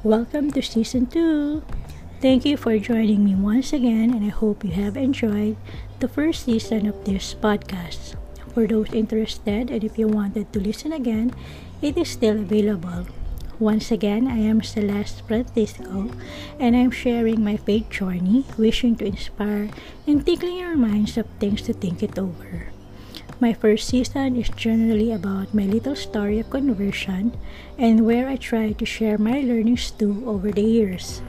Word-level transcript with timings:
Welcome 0.00 0.48
to 0.56 0.62
season 0.62 1.12
2. 1.12 1.60
Thank 2.24 2.48
you 2.48 2.56
for 2.56 2.72
joining 2.80 3.20
me 3.20 3.36
once 3.36 3.74
again, 3.76 4.16
and 4.16 4.24
I 4.24 4.32
hope 4.32 4.64
you 4.64 4.72
have 4.72 4.96
enjoyed 4.96 5.60
the 6.00 6.08
first 6.08 6.48
season 6.48 6.88
of 6.88 7.04
this 7.04 7.36
podcast. 7.36 8.16
For 8.56 8.66
those 8.66 8.96
interested, 8.96 9.68
and 9.68 9.84
if 9.84 10.00
you 10.00 10.08
wanted 10.08 10.54
to 10.54 10.58
listen 10.58 10.96
again, 10.96 11.36
it 11.82 11.98
is 12.00 12.08
still 12.08 12.40
available. 12.40 13.12
Once 13.58 13.92
again, 13.92 14.24
I 14.24 14.40
am 14.40 14.64
Celeste 14.64 15.20
Francisco, 15.28 16.08
and 16.56 16.74
I'm 16.74 16.90
sharing 16.90 17.44
my 17.44 17.58
faith 17.60 17.90
journey, 17.90 18.48
wishing 18.56 18.96
to 18.96 19.04
inspire 19.04 19.68
and 20.06 20.24
tickling 20.24 20.64
your 20.64 20.80
minds 20.80 21.18
of 21.18 21.28
things 21.36 21.60
to 21.68 21.74
think 21.74 22.02
it 22.02 22.18
over. 22.18 22.72
My 23.40 23.56
first 23.56 23.88
season 23.88 24.36
is 24.36 24.52
generally 24.52 25.16
about 25.16 25.56
my 25.56 25.64
little 25.64 25.96
story 25.96 26.44
of 26.44 26.52
conversion 26.52 27.32
and 27.80 28.04
where 28.04 28.28
I 28.28 28.36
try 28.36 28.76
to 28.76 28.84
share 28.84 29.16
my 29.16 29.40
learnings 29.40 29.90
too 29.96 30.28
over 30.28 30.52
the 30.52 30.60
years. 30.60 31.24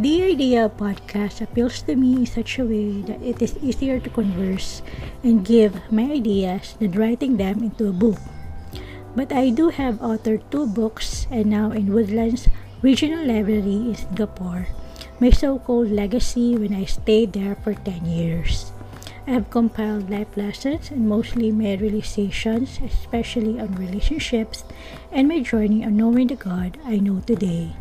The 0.00 0.24
idea 0.24 0.64
of 0.64 0.80
podcast 0.80 1.44
appeals 1.44 1.84
to 1.84 2.00
me 2.00 2.24
in 2.24 2.32
such 2.32 2.56
a 2.56 2.64
way 2.64 3.04
that 3.04 3.20
it 3.20 3.44
is 3.44 3.60
easier 3.60 4.00
to 4.00 4.08
converse 4.08 4.80
and 5.20 5.44
give 5.44 5.76
my 5.92 6.16
ideas 6.16 6.80
than 6.80 6.96
writing 6.96 7.36
them 7.36 7.60
into 7.60 7.92
a 7.92 7.92
book. 7.92 8.18
But 9.12 9.28
I 9.30 9.52
do 9.52 9.68
have 9.68 10.00
authored 10.00 10.48
two 10.48 10.64
books 10.64 11.28
and 11.30 11.52
now 11.52 11.76
in 11.76 11.92
Woodlands 11.92 12.48
Regional 12.80 13.20
Library 13.20 13.92
in 13.92 13.94
Singapore, 13.94 14.66
my 15.20 15.28
so-called 15.28 15.92
legacy 15.92 16.56
when 16.56 16.72
I 16.72 16.88
stayed 16.88 17.36
there 17.36 17.60
for 17.60 17.76
10 17.76 18.08
years. 18.08 18.73
I 19.26 19.30
have 19.30 19.48
compiled 19.48 20.10
life 20.10 20.36
lessons 20.36 20.90
and 20.90 21.08
mostly 21.08 21.50
my 21.50 21.80
realizations, 21.80 22.78
especially 22.84 23.58
on 23.58 23.72
relationships 23.80 24.64
and 25.10 25.28
my 25.28 25.40
journey 25.40 25.82
on 25.82 25.96
knowing 25.96 26.26
the 26.26 26.36
God 26.36 26.76
I 26.84 27.00
know 27.00 27.20
today. 27.24 27.72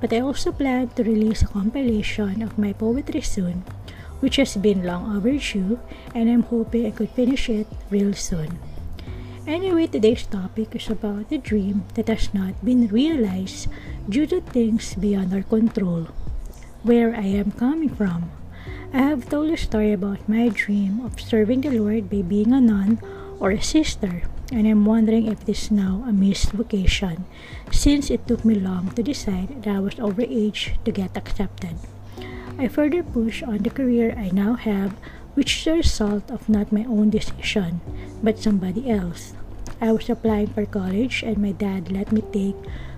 But 0.00 0.12
I 0.12 0.20
also 0.20 0.52
plan 0.52 0.94
to 0.94 1.02
release 1.02 1.42
a 1.42 1.50
compilation 1.50 2.42
of 2.42 2.58
my 2.58 2.72
poetry 2.72 3.22
soon, 3.22 3.66
which 4.20 4.36
has 4.36 4.54
been 4.56 4.86
long 4.86 5.16
overdue, 5.16 5.80
and 6.14 6.30
I'm 6.30 6.46
hoping 6.46 6.86
I 6.86 6.92
could 6.94 7.10
finish 7.10 7.48
it 7.50 7.66
real 7.90 8.14
soon. 8.14 8.62
Anyway, 9.48 9.88
today's 9.88 10.26
topic 10.26 10.76
is 10.76 10.88
about 10.88 11.32
a 11.32 11.38
dream 11.38 11.90
that 11.94 12.06
has 12.06 12.32
not 12.32 12.54
been 12.64 12.86
realized 12.86 13.66
due 14.08 14.26
to 14.26 14.40
things 14.40 14.94
beyond 14.94 15.34
our 15.34 15.42
control. 15.42 16.06
Where 16.84 17.16
I 17.16 17.26
am 17.34 17.50
coming 17.50 17.90
from. 17.90 18.30
I 18.90 19.04
have 19.04 19.28
told 19.28 19.50
a 19.52 19.56
story 19.60 19.92
about 19.92 20.28
my 20.28 20.48
dream 20.48 21.04
of 21.04 21.20
serving 21.20 21.60
the 21.60 21.76
Lord 21.76 22.08
by 22.08 22.22
being 22.22 22.54
a 22.54 22.60
nun 22.60 22.96
or 23.38 23.50
a 23.50 23.60
sister, 23.60 24.22
and 24.50 24.66
I'm 24.66 24.86
wondering 24.86 25.26
if 25.28 25.42
it 25.42 25.48
is 25.52 25.70
now 25.70 26.04
a 26.08 26.12
missed 26.12 26.52
vocation, 26.52 27.26
since 27.70 28.08
it 28.08 28.26
took 28.26 28.46
me 28.46 28.54
long 28.54 28.88
to 28.96 29.02
decide 29.02 29.60
that 29.60 29.76
I 29.76 29.80
was 29.80 30.00
overage 30.00 30.80
to 30.86 30.90
get 30.90 31.18
accepted. 31.18 31.76
I 32.56 32.68
further 32.68 33.02
push 33.02 33.42
on 33.42 33.58
the 33.58 33.68
career 33.68 34.16
I 34.16 34.30
now 34.32 34.54
have, 34.54 34.96
which 35.34 35.58
is 35.58 35.64
the 35.64 35.72
result 35.84 36.30
of 36.30 36.48
not 36.48 36.72
my 36.72 36.88
own 36.88 37.10
decision, 37.10 37.84
but 38.22 38.40
somebody 38.40 38.88
else. 38.88 39.34
I 39.82 39.92
was 39.92 40.08
applying 40.08 40.48
for 40.56 40.64
college, 40.64 41.22
and 41.22 41.36
my 41.36 41.52
dad 41.52 41.92
let 41.92 42.10
me 42.10 42.24
take 42.32 42.56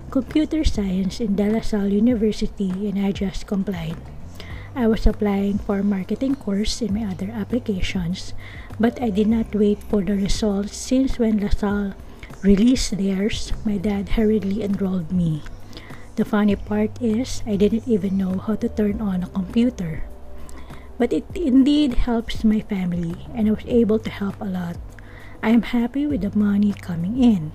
computer 0.09 0.63
science 0.63 1.19
in 1.19 1.35
De 1.35 1.51
La 1.51 1.59
Salle 1.59 1.91
University, 1.91 2.87
and 2.87 2.95
I 2.97 3.11
just 3.11 3.45
complied. 3.45 3.99
I 4.75 4.87
was 4.87 5.05
applying 5.05 5.59
for 5.59 5.83
marketing 5.83 6.35
course 6.35 6.81
in 6.81 6.93
my 6.93 7.03
other 7.03 7.29
applications, 7.29 8.33
but 8.79 9.01
I 9.01 9.09
did 9.09 9.27
not 9.27 9.53
wait 9.53 9.83
for 9.83 10.01
the 10.01 10.15
results 10.15 10.75
since 10.75 11.19
when 11.19 11.39
LaSalle 11.39 11.93
released 12.41 12.97
theirs, 12.97 13.51
my 13.65 13.77
dad 13.77 14.15
hurriedly 14.15 14.63
enrolled 14.63 15.11
me. 15.11 15.43
The 16.15 16.25
funny 16.25 16.55
part 16.55 17.01
is, 17.01 17.43
I 17.45 17.55
didn't 17.55 17.87
even 17.87 18.17
know 18.17 18.37
how 18.39 18.55
to 18.55 18.69
turn 18.69 19.01
on 19.01 19.23
a 19.23 19.27
computer. 19.27 20.03
But 20.97 21.11
it 21.11 21.25
indeed 21.35 22.07
helps 22.07 22.43
my 22.43 22.61
family, 22.61 23.27
and 23.35 23.47
I 23.47 23.51
was 23.51 23.65
able 23.67 23.99
to 23.99 24.09
help 24.09 24.39
a 24.39 24.45
lot. 24.45 24.77
I 25.43 25.49
am 25.49 25.63
happy 25.73 26.05
with 26.07 26.21
the 26.21 26.37
money 26.37 26.73
coming 26.73 27.21
in. 27.21 27.51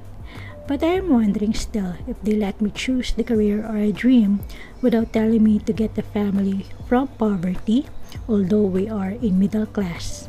But 0.66 0.82
I 0.82 0.98
am 0.98 1.10
wondering 1.10 1.54
still 1.54 1.94
if 2.08 2.20
they 2.22 2.34
let 2.34 2.60
me 2.60 2.70
choose 2.74 3.12
the 3.12 3.22
career 3.22 3.64
or 3.64 3.76
a 3.76 3.92
dream 3.92 4.40
without 4.82 5.12
telling 5.12 5.44
me 5.44 5.60
to 5.60 5.72
get 5.72 5.94
the 5.94 6.02
family 6.02 6.66
from 6.88 7.06
poverty, 7.06 7.86
although 8.28 8.66
we 8.66 8.88
are 8.88 9.14
in 9.22 9.38
middle 9.38 9.66
class. 9.66 10.28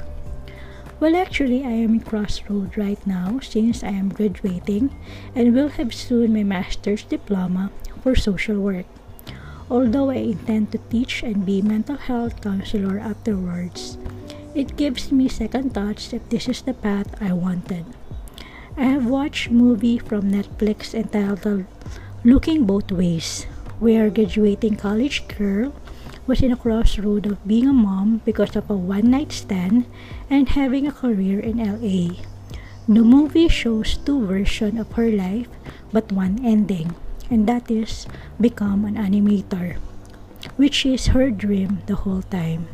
Well, 1.00 1.16
actually, 1.16 1.64
I 1.64 1.78
am 1.86 1.94
in 1.94 2.00
crossroad 2.02 2.78
right 2.78 3.02
now 3.06 3.40
since 3.42 3.84
I 3.84 3.94
am 3.94 4.10
graduating 4.10 4.94
and 5.36 5.54
will 5.54 5.70
have 5.78 5.94
soon 5.94 6.34
my 6.34 6.44
master's 6.44 7.04
diploma 7.04 7.70
for 8.02 8.16
social 8.16 8.58
work. 8.58 8.86
Although 9.70 10.10
I 10.10 10.34
intend 10.34 10.72
to 10.72 10.82
teach 10.90 11.22
and 11.22 11.46
be 11.46 11.62
mental 11.62 11.98
health 11.98 12.42
counselor 12.42 12.98
afterwards, 12.98 13.98
it 14.56 14.78
gives 14.78 15.12
me 15.12 15.30
second 15.30 15.74
thoughts 15.74 16.14
if 16.14 16.28
this 16.30 16.48
is 16.48 16.62
the 16.62 16.74
path 16.74 17.14
I 17.22 17.34
wanted. 17.34 17.86
I 18.78 18.94
have 18.94 19.08
watched 19.10 19.50
movie 19.50 19.98
from 19.98 20.30
Netflix 20.30 20.94
entitled 20.94 21.66
Looking 22.24 22.70
Both 22.70 22.92
Ways, 22.92 23.50
where 23.82 24.12
graduating 24.12 24.78
college 24.78 25.28
girl 25.28 25.74
was 26.28 26.46
in 26.46 26.52
a 26.52 26.62
crossroad 26.62 27.26
of 27.26 27.42
being 27.48 27.66
a 27.66 27.74
mom 27.74 28.22
because 28.24 28.56
of 28.56 28.70
a 28.70 28.78
one-night 28.78 29.32
stand 29.32 29.90
and 30.30 30.50
having 30.50 30.86
a 30.86 30.94
career 30.94 31.40
in 31.40 31.58
LA. 31.58 32.22
The 32.88 33.02
movie 33.02 33.50
shows 33.50 33.98
two 33.98 34.24
versions 34.28 34.80
of 34.80 34.92
her 34.94 35.10
life 35.10 35.50
but 35.92 36.12
one 36.12 36.46
ending, 36.46 36.94
and 37.32 37.50
that 37.50 37.72
is 37.72 38.06
become 38.40 38.86
an 38.86 38.94
animator, 38.94 39.82
which 40.56 40.86
is 40.86 41.18
her 41.18 41.32
dream 41.32 41.82
the 41.88 42.06
whole 42.06 42.22
time. 42.22 42.68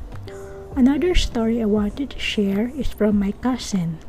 Another 0.75 1.15
story 1.15 1.61
I 1.61 1.65
wanted 1.65 2.09
to 2.09 2.19
share 2.19 2.75
is 2.75 2.91
from 2.91 3.19
my 3.19 3.31
cousin. 3.39 3.99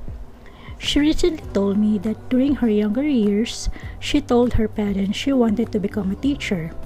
She 0.84 1.00
recently 1.00 1.40
told 1.56 1.80
me 1.80 1.96
that 2.04 2.28
during 2.28 2.60
her 2.60 2.68
younger 2.68 3.08
years, 3.08 3.72
she 3.98 4.20
told 4.20 4.60
her 4.60 4.68
parents 4.68 5.16
she 5.16 5.32
wanted 5.32 5.72
to 5.72 5.80
become 5.80 6.12
a 6.12 6.20
teacher, 6.20 6.76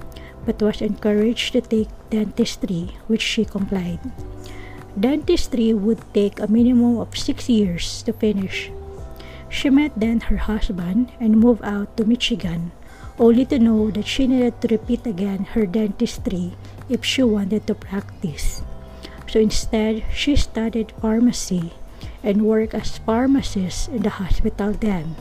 but 0.47 0.63
was 0.63 0.79
encouraged 0.79 1.51
to 1.51 1.59
take 1.59 1.91
dentistry, 2.09 2.95
which 3.11 3.21
she 3.21 3.43
complied. 3.43 3.99
Dentistry 4.95 5.73
would 5.75 5.99
take 6.13 6.39
a 6.39 6.47
minimum 6.47 6.95
of 6.95 7.19
six 7.19 7.51
years 7.51 8.01
to 8.03 8.15
finish. 8.15 8.71
She 9.51 9.69
met 9.69 9.91
then 9.99 10.31
her 10.31 10.47
husband 10.47 11.11
and 11.19 11.35
moved 11.35 11.67
out 11.67 11.91
to 11.97 12.07
Michigan, 12.07 12.71
only 13.19 13.43
to 13.51 13.59
know 13.59 13.91
that 13.91 14.07
she 14.07 14.31
needed 14.31 14.61
to 14.61 14.71
repeat 14.71 15.05
again 15.05 15.43
her 15.59 15.67
dentistry 15.67 16.55
if 16.87 17.03
she 17.03 17.21
wanted 17.21 17.67
to 17.67 17.75
practice. 17.75 18.63
So 19.27 19.43
instead, 19.43 20.07
she 20.15 20.37
studied 20.39 20.95
pharmacy 21.03 21.75
and 22.23 22.45
work 22.45 22.73
as 22.73 22.97
pharmacists 22.99 23.87
in 23.87 24.03
the 24.03 24.21
hospital 24.21 24.73
then. 24.73 25.15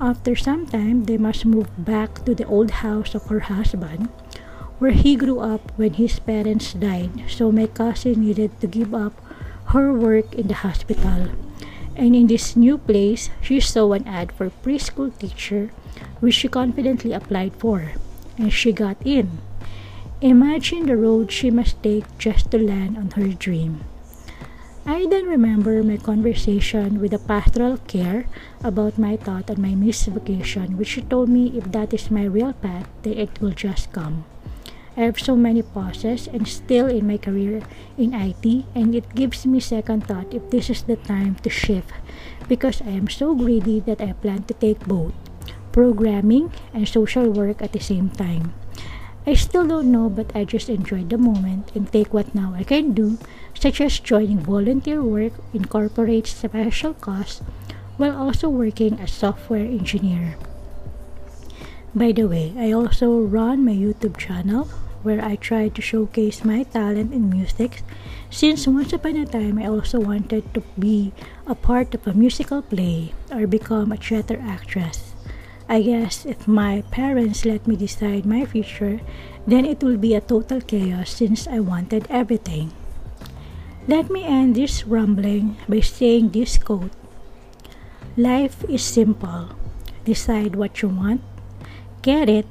After 0.00 0.34
some 0.34 0.66
time, 0.66 1.04
they 1.04 1.16
must 1.16 1.46
move 1.46 1.70
back 1.78 2.24
to 2.24 2.34
the 2.34 2.46
old 2.46 2.82
house 2.82 3.14
of 3.14 3.26
her 3.26 3.46
husband, 3.46 4.08
where 4.78 4.90
he 4.90 5.14
grew 5.14 5.38
up 5.38 5.70
when 5.76 5.94
his 5.94 6.18
parents 6.18 6.74
died, 6.74 7.30
so 7.30 7.52
my 7.52 7.66
cousin 7.66 8.26
needed 8.26 8.58
to 8.60 8.66
give 8.66 8.94
up 8.94 9.14
her 9.70 9.92
work 9.94 10.34
in 10.34 10.48
the 10.48 10.66
hospital. 10.66 11.30
And 11.94 12.16
in 12.16 12.26
this 12.26 12.56
new 12.56 12.78
place, 12.78 13.30
she 13.40 13.60
saw 13.60 13.92
an 13.92 14.08
ad 14.08 14.32
for 14.32 14.50
preschool 14.50 15.16
teacher, 15.16 15.70
which 16.18 16.34
she 16.34 16.48
confidently 16.48 17.12
applied 17.12 17.54
for, 17.56 17.92
and 18.38 18.52
she 18.52 18.72
got 18.72 18.96
in. 19.04 19.38
Imagine 20.20 20.86
the 20.86 20.96
road 20.96 21.30
she 21.30 21.50
must 21.50 21.82
take 21.82 22.06
just 22.18 22.50
to 22.50 22.58
land 22.58 22.96
on 22.96 23.10
her 23.12 23.28
dream. 23.28 23.84
I 24.82 25.06
then 25.06 25.30
remember 25.30 25.82
my 25.82 25.96
conversation 25.96 27.00
with 27.00 27.12
the 27.12 27.22
pastoral 27.22 27.78
care 27.86 28.26
about 28.64 28.98
my 28.98 29.16
thought 29.16 29.48
on 29.48 29.62
my 29.62 29.78
missed 29.78 30.10
which 30.10 30.88
she 30.88 31.02
told 31.02 31.28
me 31.28 31.54
if 31.54 31.70
that 31.70 31.94
is 31.94 32.10
my 32.10 32.24
real 32.24 32.52
path, 32.52 32.90
then 33.02 33.14
it 33.14 33.40
will 33.40 33.54
just 33.54 33.92
come. 33.92 34.24
I 34.96 35.06
have 35.06 35.20
so 35.20 35.36
many 35.36 35.62
pauses 35.62 36.26
and 36.26 36.48
still 36.48 36.86
in 36.90 37.06
my 37.06 37.16
career 37.16 37.62
in 37.96 38.12
IT, 38.12 38.66
and 38.74 38.94
it 38.94 39.14
gives 39.14 39.46
me 39.46 39.60
second 39.60 40.06
thought 40.06 40.34
if 40.34 40.50
this 40.50 40.68
is 40.68 40.82
the 40.82 40.96
time 40.96 41.36
to 41.46 41.48
shift 41.48 41.94
because 42.48 42.82
I 42.82 42.90
am 42.90 43.08
so 43.08 43.34
greedy 43.34 43.80
that 43.86 44.00
I 44.02 44.12
plan 44.18 44.42
to 44.50 44.54
take 44.54 44.84
both 44.84 45.14
programming 45.70 46.52
and 46.74 46.86
social 46.86 47.30
work 47.30 47.62
at 47.62 47.72
the 47.72 47.80
same 47.80 48.10
time. 48.10 48.52
I 49.24 49.34
still 49.34 49.66
don't 49.66 49.92
know, 49.92 50.08
but 50.08 50.34
I 50.34 50.44
just 50.44 50.68
enjoy 50.68 51.04
the 51.04 51.18
moment 51.18 51.70
and 51.74 51.86
take 51.86 52.12
what 52.12 52.34
now 52.34 52.54
I 52.56 52.64
can 52.64 52.92
do, 52.92 53.18
such 53.54 53.80
as 53.80 54.00
joining 54.00 54.40
volunteer 54.40 55.02
work, 55.02 55.32
incorporate 55.54 56.26
special 56.26 56.94
costs, 56.94 57.40
while 57.96 58.16
also 58.16 58.48
working 58.48 58.98
as 58.98 59.12
software 59.12 59.62
engineer. 59.62 60.34
By 61.94 62.10
the 62.10 62.26
way, 62.26 62.52
I 62.58 62.72
also 62.72 63.20
run 63.20 63.64
my 63.64 63.76
YouTube 63.78 64.16
channel 64.16 64.64
where 65.02 65.22
I 65.22 65.36
try 65.36 65.68
to 65.68 65.82
showcase 65.82 66.44
my 66.44 66.62
talent 66.64 67.12
in 67.12 67.30
music 67.30 67.82
since 68.30 68.66
once 68.66 68.92
upon 68.92 69.16
a 69.16 69.26
time 69.26 69.58
I 69.58 69.66
also 69.66 70.00
wanted 70.00 70.54
to 70.54 70.62
be 70.78 71.12
a 71.46 71.54
part 71.54 71.94
of 71.94 72.06
a 72.06 72.14
musical 72.14 72.62
play 72.62 73.12
or 73.30 73.46
become 73.46 73.92
a 73.92 73.96
theater 73.96 74.40
actress. 74.40 75.11
I 75.72 75.80
guess 75.80 76.28
if 76.28 76.44
my 76.44 76.84
parents 76.92 77.48
let 77.48 77.64
me 77.64 77.80
decide 77.80 78.28
my 78.28 78.44
future, 78.44 79.00
then 79.48 79.64
it 79.64 79.80
will 79.80 79.96
be 79.96 80.12
a 80.12 80.20
total 80.20 80.60
chaos 80.60 81.08
since 81.08 81.48
I 81.48 81.64
wanted 81.64 82.04
everything. 82.12 82.76
Let 83.88 84.12
me 84.12 84.20
end 84.20 84.52
this 84.54 84.84
rambling 84.84 85.56
by 85.64 85.80
saying 85.80 86.36
this 86.36 86.60
quote 86.60 86.92
Life 88.20 88.68
is 88.68 88.84
simple. 88.84 89.56
Decide 90.04 90.60
what 90.60 90.84
you 90.84 90.92
want, 90.92 91.24
get 92.04 92.28
it, 92.28 92.44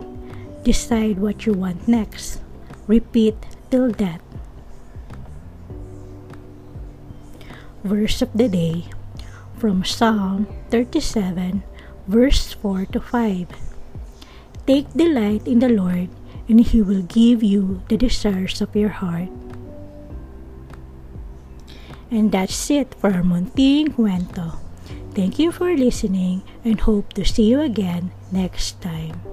decide 0.65 1.21
what 1.21 1.45
you 1.45 1.53
want 1.53 1.85
next. 1.87 2.41
Repeat 2.87 3.37
till 3.69 3.93
death. 3.93 4.25
Verse 7.85 8.25
of 8.25 8.33
the 8.33 8.49
day 8.49 8.89
from 9.61 9.85
Psalm 9.85 10.49
37, 10.73 11.61
verse 12.07 12.53
4 12.53 12.85
to 12.93 12.99
5. 12.99 13.47
Take 14.67 14.91
delight 14.93 15.47
in 15.47 15.59
the 15.59 15.69
Lord, 15.69 16.09
and 16.47 16.61
He 16.61 16.81
will 16.81 17.03
give 17.03 17.43
you 17.43 17.81
the 17.89 17.97
desires 17.97 18.61
of 18.61 18.75
your 18.75 19.01
heart. 19.01 19.29
And 22.11 22.31
that's 22.31 22.69
it 22.69 22.93
for 22.99 23.23
Munting 23.23 23.95
Cuento. 23.95 24.59
Thank 25.15 25.39
you 25.39 25.51
for 25.51 25.75
listening 25.75 26.43
and 26.63 26.79
hope 26.79 27.13
to 27.13 27.23
see 27.23 27.47
you 27.47 27.61
again 27.61 28.11
next 28.31 28.81
time. 28.81 29.30